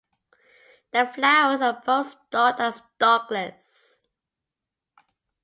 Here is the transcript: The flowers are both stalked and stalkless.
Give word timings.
The 0.93 1.05
flowers 1.05 1.61
are 1.61 1.79
both 1.85 2.07
stalked 2.25 2.59
and 2.59 2.73
stalkless. 2.73 3.97